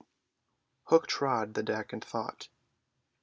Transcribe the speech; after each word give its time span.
Hook 0.85 1.05
trod 1.05 1.53
the 1.53 1.61
deck 1.61 1.93
in 1.93 2.01
thought. 2.01 2.47